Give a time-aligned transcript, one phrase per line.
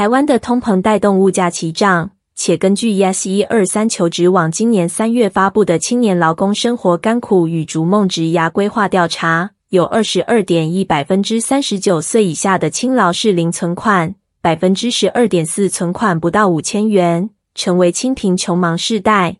[0.00, 19.36] 台湾的通膨带动物价齐涨，且根据 ES 一二三求职网今年三月发布的青年劳工生活甘苦与逐梦职涯规划调查，有二十二点一百分之三十九岁以下的青劳是零存款，百分之十二点四存款不到五千元，成为轻贫穷忙世代。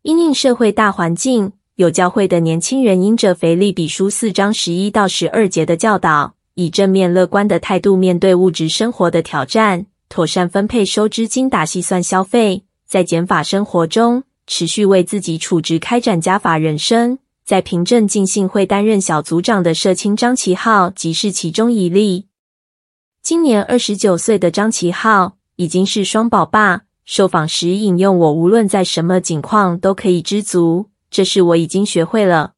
[0.00, 17.20] 因应社会大环境，有教会的年轻人因着腓力比书四章十一到十二节的教导，以正面乐观的态度面对物质生活的挑战，妥善分配收支，精打细算消费，在减法生活中持续为自己储值开展加法人生。
[17.44, 22.26] 在凭证进信会担任小组长的社青张其浩即是其中一例。
[23.22, 26.82] 今年二十九岁的张其浩已经是双宝爸。
[27.04, 32.54] 受访时引用：“我无论在什么境况都可以知足，这是我已经学会了。”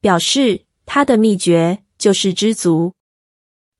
[0.00, 2.94] 表示他的秘诀就是知足。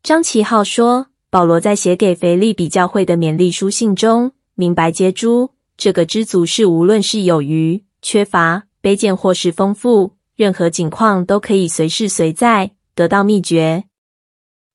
[0.02, 13.84] 张其浩说：“保罗在写给腓力比教会的勉励书信中，明白接住这个知足是无论是有余、缺乏。”卑贱或是丰富，任何境况都可以随时随在得到秘诀。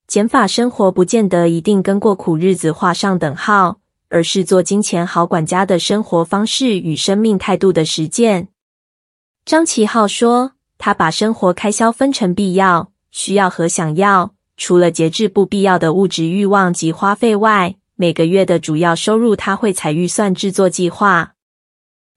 [0.06, 8.48] 减法生活不见得一定跟过苦日子画上等号，而是做金钱好管家的生活方式与生命态度的实践。
[9.44, 14.32] 张其浩说，他把生活开销分成必要、需要和想要。
[14.58, 21.34] 除了节制不必要的物质欲望及花费外，每个月的主要收入他会采预算制作计划。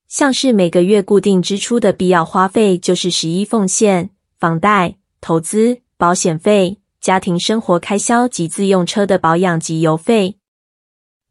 [0.07, 10.35] 像是每个月固定支出的必要花费，就是十一奉献、房贷、投资、保险费、家庭生活开销及自用车的保养及油费。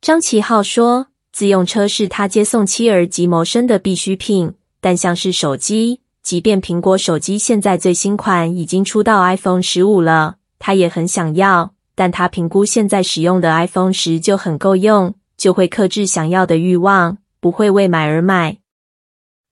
[0.00, 18.58] 张其浩说，自用车是他接送妻儿及谋生的必需品，但像是手机，即便苹果手机现在最新款已经出到 iPhone 十五了，他也很想要，但他评估现在使用的 iPhone 十就很够用，就会克制想要的欲望，不会为买而买。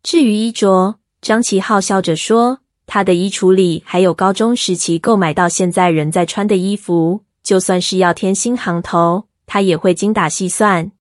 [0.02, 10.92] 至于衣着，张其浩笑着说：“他的衣橱里还有高中时期购买到现在仍在穿的衣服，就算是要添新行头，他也会精打细算。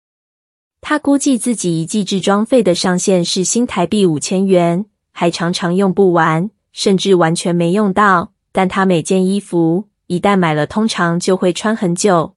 [0.79, 8.31] 他估计自己一季置装费的上限是新台币五千元，还常常用不完，甚至完全没用到。
[8.53, 12.35] 但他每件衣服一旦买了，通常就会穿很久。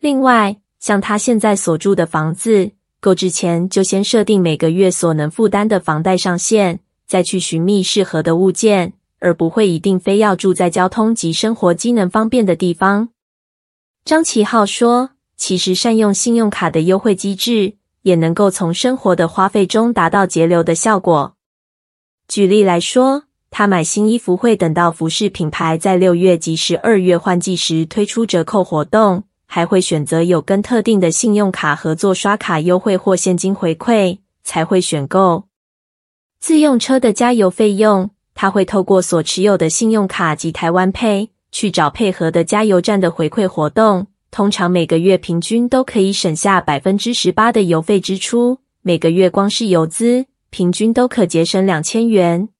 [0.00, 13.10] 另外，像他现在所住的房子。”购置前就先设定每个月所能负担的房贷上限，再去寻觅适合的物件，而不会一定非要住在交通及生活机能方便的地方。
[14.04, 21.36] 张其浩说：“其实善用信用卡的优惠机制，也能够从生活的花费中达到节流的效果。
[22.26, 23.26] 举例来说，
[23.58, 35.46] 他买新衣服会等到服饰品牌在六月及十二月换季时推出折扣活动。”还会选择有跟特定的信用卡合作刷卡优惠或现金回馈，才会选购。
[36.38, 52.50] 自用车的加油费用，他会透过所持有的信用卡及台湾 Pay 去找配合的加油站的回馈活动，通常每个月平均都可以省下百分之十八的油费支出，每个月光是油资平均都可节省两千元。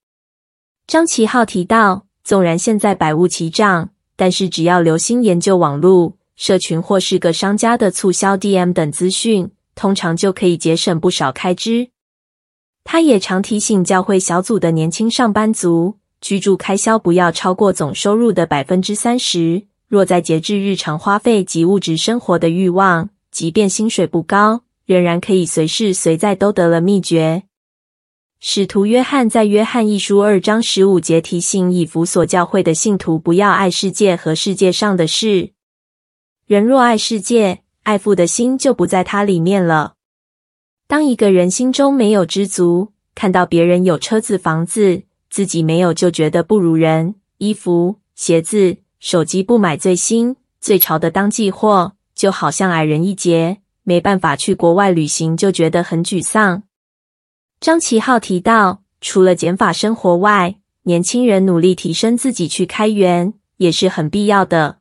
[0.88, 6.16] 张其浩提到，纵然现在百物齐涨，但是只要留心研究网络。
[6.34, 11.90] 社群或是个商家的促销 DM 等资讯，通常就可以节省不少开支。
[12.84, 19.64] 他也常提醒教会小组的年轻上班族，居住开销不要超过总收入的百分之三十。
[19.88, 27.42] 若在节制日常花费及物质生活的欲望，即便薪水不高，仍然可以随时随在都得了秘诀。
[28.40, 35.50] 使徒约翰在约翰一书二章十五节提醒以弗所教会的信徒，不要爱世界和世界上的事。
[36.46, 39.94] 人若爱世界，爱父的心就不在他里面了。
[40.86, 47.16] 当一个人心中没有知足，看到别人有车子、房子，自己没有，就觉得不如人。
[47.38, 56.62] 衣服、鞋子、手机不买最新、最潮的当季货，就好像矮人一截，没办法去国外旅行，就觉得很沮丧。
[57.60, 64.78] 张其浩提到，除了减法生活外，年轻人努力提升自己去开源，也是很必要的。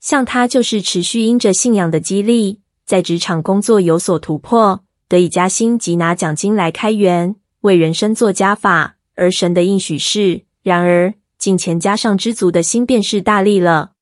[0.00, 8.96] 像他就是持续因着信仰的激励，在职场工作有所突破，得以加薪及拿奖金来开源，为人生做加法。
[9.14, 13.92] 而神的应许是：然而金钱加上知足的心，便是大力了。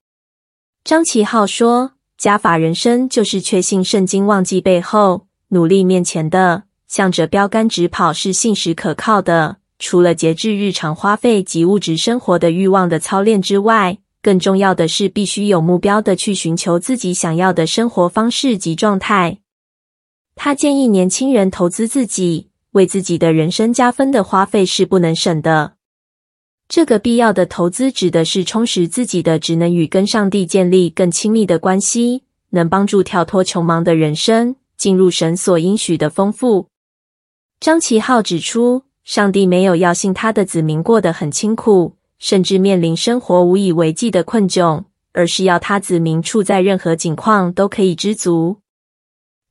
[0.82, 9.56] 张其浩说：“加法人生就是确信圣经忘记背后，努力面前的，向着标杆直跑，是信实可靠的。
[9.80, 19.40] 除了节制日常花费及物质生活的欲望的操练之外。”更重要的是，必须有目标的去寻求自己想要的生活方式及状态。
[20.36, 25.74] 他建议年轻人投资自己，为自己的人生加分的花费是不能省的。
[26.68, 36.68] 这个必要的投资指的是充实自己的职能与跟上帝建立更亲密的关系，能帮助跳脱穷忙的人生，进入神所应许的丰富。
[37.60, 48.58] 张其浩指出，上帝没有要信他的子民过得很清苦，甚至面临生活无以为继的困窘，而是要他子民处在任何境况都可以知足。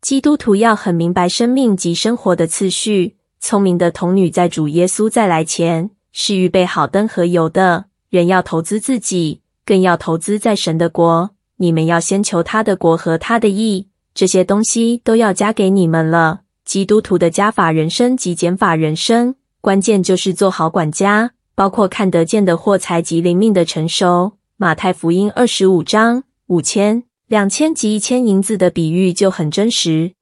[0.02, 3.16] 基督徒要很明白生命及生活的次序。
[3.40, 7.86] 聪明的童女在主耶稣再来前，是预备好灯和油的。
[8.10, 11.32] 人要投资自己，更要投资在神的国。
[11.58, 16.42] 你们要先求他的国和他的义，这些东西都要加给你们了。
[16.66, 24.34] 基督徒的加法人生及减法人生，关键就是做好管家，包括看得见的货财及灵命的成熟。
[24.58, 27.04] 马太福音二十五章五千。
[27.28, 30.12] 两千及一千银子的比喻就很真实。